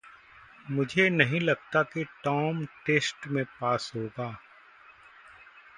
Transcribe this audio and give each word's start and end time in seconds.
मुझे 0.71 1.09
नहीं 1.09 1.39
लगता 1.39 1.83
कि 1.83 2.03
टॉम 2.23 2.65
टेस्ट 2.65 3.27
में 3.27 3.45
पास 3.45 3.91
होगा। 3.95 4.37